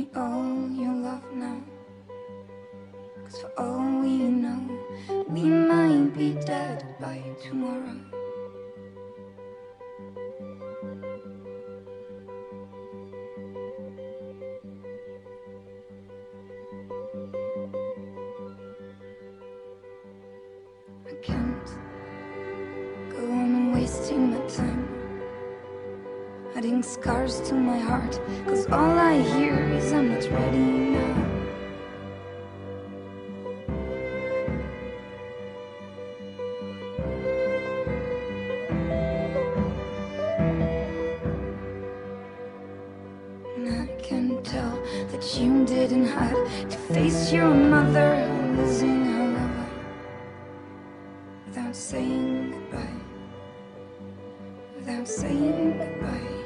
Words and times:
me 0.00 0.08
all 0.16 0.70
your 0.70 0.94
love 0.94 1.32
now. 1.34 1.60
Cause 3.24 3.40
for 3.42 3.52
all 3.58 3.79
Adding 26.60 26.82
scars 26.82 27.40
to 27.48 27.54
my 27.54 27.78
heart, 27.78 28.20
cause 28.44 28.66
all 28.66 28.98
I 28.98 29.18
hear 29.18 29.54
is 29.70 29.94
I'm 29.94 30.10
not 30.12 30.24
ready 30.30 30.58
now. 30.58 31.14
And 43.56 43.68
I 43.80 43.86
can 44.02 44.42
tell 44.42 44.78
that 45.12 45.40
you 45.40 45.64
didn't 45.64 46.08
have 46.08 46.68
to 46.68 46.76
face 46.92 47.32
your 47.32 47.54
mother 47.54 48.28
losing 48.54 49.06
her 49.06 49.28
lover 49.32 49.70
without 51.46 51.74
saying 51.74 52.50
goodbye. 52.50 53.00
Without 54.76 55.08
saying 55.08 55.78
goodbye. 55.78 56.39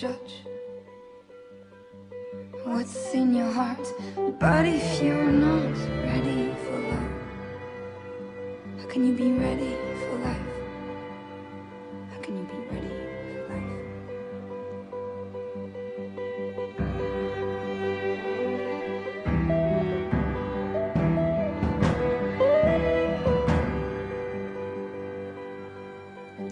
Judge 0.00 0.44
what's 2.64 3.12
in 3.14 3.34
your 3.34 3.50
heart, 3.50 3.84
but 4.38 4.64
if 4.64 5.02
you're 5.02 5.32
not 5.32 5.76
ready 6.04 6.54
for 6.62 6.78
love, 6.90 7.10
how 8.78 8.86
can 8.86 9.04
you 9.08 9.12
be 9.12 9.32
ready 9.32 9.74
for 10.02 10.18
life? 10.18 10.50
How 12.12 12.20
can 12.20 12.36
you 12.38 12.44
be 12.44 12.58
ready 12.72 12.94
for 13.32 13.42
life? 13.50 13.72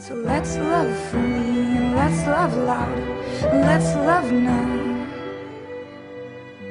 So 0.00 0.14
let's 0.14 0.56
love 0.56 0.96
fully 1.10 1.76
and 1.78 1.94
let's 1.94 2.26
love 2.26 2.56
loud. 2.56 3.15
Let's 3.42 3.94
love 3.96 4.32
now. 4.32 5.06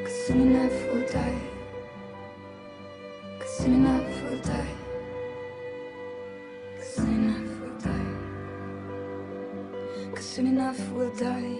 Cause 0.03 0.25
soon 0.25 0.41
enough 0.41 0.73
we'll 0.91 1.07
die. 1.07 1.41
Cause 3.39 3.57
soon 3.57 3.73
enough 3.75 4.23
we'll 4.23 4.41
die. 4.41 4.73
Cause 6.77 6.95
soon 6.95 7.13
enough 7.13 7.51
we'll 7.61 7.77
die. 7.79 8.09
Cause 10.15 10.25
soon 10.25 10.47
enough 10.47 10.89
we'll 10.89 11.15
die. 11.15 11.57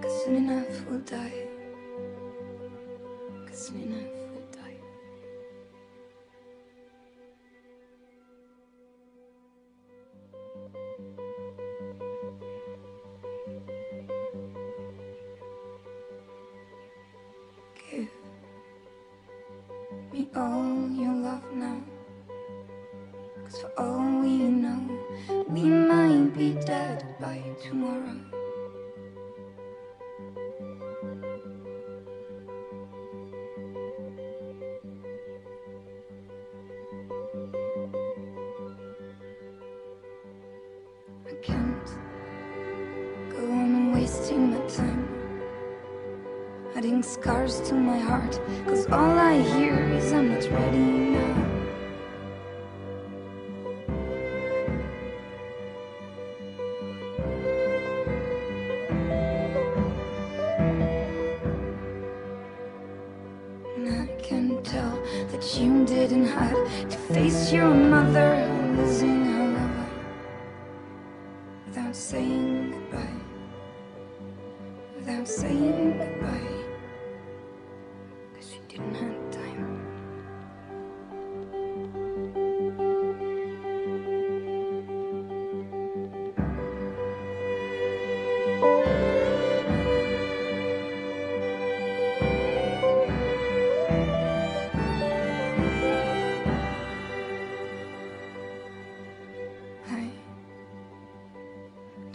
Cause 0.00 0.24
soon 0.24 0.36
enough 0.36 0.86
we'll 0.88 1.00
die. 1.00 1.49
All 20.36 20.88
your 20.90 21.14
love 21.14 21.52
now. 21.52 21.80
Cause 23.44 23.60
for 23.60 23.72
all 23.78 24.20
we 24.20 24.38
know, 24.38 24.80
we 25.48 25.62
might 25.64 26.32
be 26.36 26.52
dead 26.64 27.04
by 27.20 27.42
tomorrow. 27.60 28.16
I 41.26 41.32
can't 41.42 41.86
go 43.30 43.38
on 43.50 43.92
wasting 43.92 44.50
my 44.50 44.66
time 44.68 45.09
adding 47.00 47.10
scars 47.10 47.60
to 47.68 47.74
my 47.74 47.98
heart. 47.98 48.40
Cause 48.66 48.86
all 48.90 49.18
I 49.18 49.40
hear 49.40 49.74
is 49.92 50.12
I'm 50.12 50.28
not 50.28 50.44
ready 50.50 50.78
now. 50.78 51.46
And 63.76 63.88
I 63.88 64.06
can 64.22 64.62
tell 64.62 64.98
that 65.30 65.58
you 65.58 65.84
didn't 65.86 66.26
have 66.26 66.88
to 66.90 66.98
face 67.14 67.52
your 67.52 67.74
mother 67.74 68.46
losing 68.76 69.24
her 69.24 69.48
lover 69.48 69.90
without 71.66 71.96
saying 71.96 72.72
goodbye 72.72 73.20
without 74.96 75.26
saying 75.26 75.96
goodbye. 75.98 76.59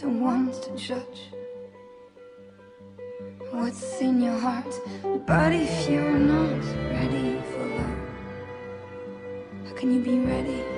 Don't 0.06 0.22
want 0.22 0.54
to 0.62 0.76
judge 0.76 1.32
what's 3.50 4.00
in 4.02 4.22
your 4.22 4.38
heart. 4.38 4.72
But 5.26 5.52
if 5.52 5.90
you're 5.90 6.20
not 6.20 6.64
ready 6.92 7.42
for 7.50 7.66
love, 7.66 7.98
how 9.66 9.74
can 9.74 9.92
you 9.96 10.02
be 10.02 10.20
ready 10.20 10.75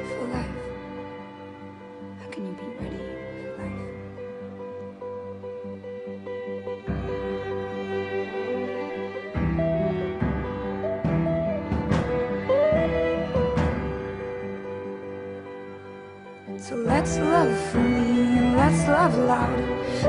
let's 17.08 17.20
love 17.20 17.58
fully 17.72 18.38
and 18.38 18.58
let's 18.58 18.86
love 18.88 19.18
loud. 19.18 19.60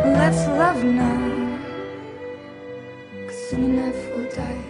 Let's 0.04 0.48
love 0.48 0.82
now. 0.82 1.58
Cause 3.26 3.50
soon 3.50 3.64
enough 3.64 3.94
we'll 4.10 4.30
die. 4.30 4.64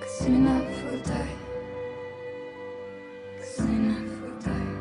Cause 0.00 0.18
soon 0.18 0.34
enough 0.34 0.84
we'll 0.84 1.02
die. 1.02 1.36
Cause 3.38 3.50
soon 3.56 3.72
enough 3.78 4.12
we'll 4.20 4.40
die. 4.50 4.72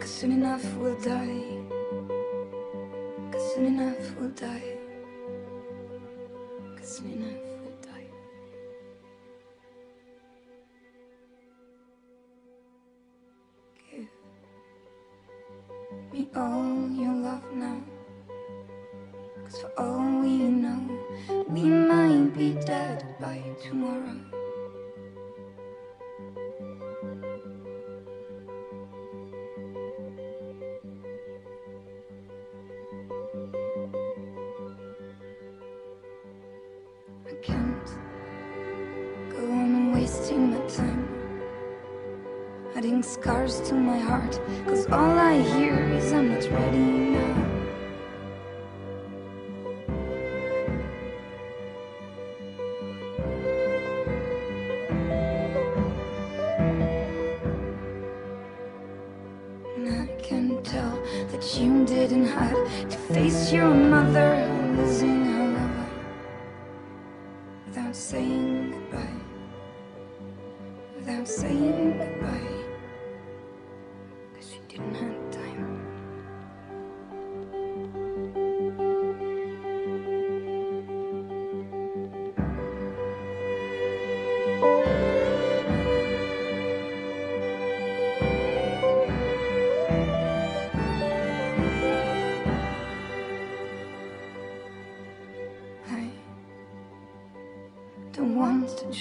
Cause 0.00 0.10
soon 0.10 0.32
enough 0.32 0.74
we'll 0.76 1.00
die. 1.00 1.42
Cause 3.30 3.54
soon 3.54 3.66
enough 3.66 4.16
we'll 4.16 4.30
die. 4.30 4.72
Cause 6.78 6.96
soon 6.96 7.12
enough 7.12 7.49
Cause 19.50 19.62
for 19.62 19.72
all 19.80 20.20
we 20.20 20.38
know, 20.38 20.80
we 21.48 21.64
might 21.64 22.32
be 22.38 22.52
dead 22.52 23.04
by 23.18 23.42
tomorrow. 23.60 24.14
I 37.26 37.34
can't 37.42 37.86
go 39.30 39.50
on 39.50 39.92
wasting 39.92 40.52
my 40.52 40.60
time. 40.68 41.08
Adding 42.76 43.02
scars 43.02 43.60
to 43.62 43.74
my 43.74 43.98
heart 43.98 44.40
Cause 44.64 44.86
all 44.86 45.18
I 45.18 45.42
hear 45.42 45.74
is 45.90 46.12
I'm 46.12 46.28
not 46.28 46.44
ready 46.52 46.78
now. 46.78 47.39
You 61.58 61.84
didn't 61.84 62.26
have 62.26 62.88
to 62.88 62.96
face 63.12 63.52
your 63.52 63.74
mother 63.74 64.46
losing 64.76 65.24
her 65.24 65.48
lover 65.48 65.90
without 67.66 67.96
saying 67.96 68.70
goodbye. 68.70 69.20
Without 70.96 71.26
saying 71.26 71.98
goodbye. 71.98 72.59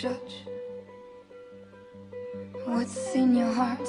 Judge 0.02 0.46
what's 2.66 3.14
in 3.16 3.36
your 3.36 3.52
heart, 3.52 3.86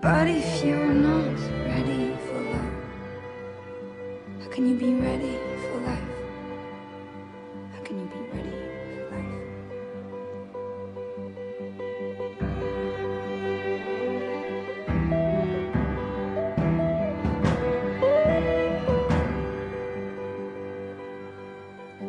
but 0.00 0.26
if 0.26 0.64
you're 0.64 0.94
not 0.94 1.38
ready 1.66 2.16
for 2.24 2.40
love, 2.52 2.72
how 4.40 4.48
can 4.48 4.66
you 4.70 4.74
be 4.74 4.94
ready 4.94 5.36
for 5.64 5.80
life? 5.80 6.12
How 7.74 7.82
can 7.82 7.98
you 8.00 8.06
be 8.06 8.20
ready 8.34 8.56
for 8.94 9.04
life? 9.12 9.34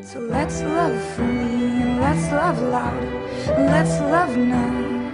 So 0.06 0.20
let's 0.20 0.62
love 0.62 0.98
fully 1.16 1.82
and 1.84 2.00
let's 2.00 2.32
love 2.32 2.62
loud. 2.62 3.21
Let's 3.48 4.00
love 4.02 4.38
now. 4.38 5.12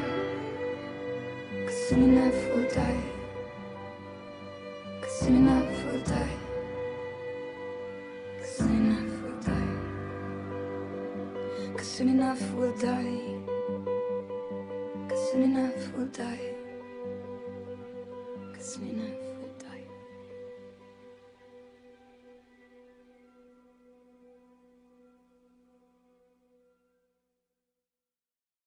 Cause 1.66 1.88
soon 1.88 2.04
enough 2.04 2.36
we'll 2.54 2.70
die. 2.70 3.04
Cause 5.02 5.20
soon 5.20 5.36
enough 5.38 5.86
we'll 5.86 6.04
die. 6.04 6.36
Cause 8.40 8.58
soon 8.58 8.76
enough 8.76 9.14
we'll 9.24 9.40
die. 9.42 9.72
Cause 11.78 11.88
soon 11.88 12.10
enough 12.10 12.52
we'll 12.52 12.78
die. 12.78 13.20
Cause 15.08 15.32
soon 15.32 15.44
enough 15.44 15.94
we'll 15.96 16.08
die. 16.08 16.57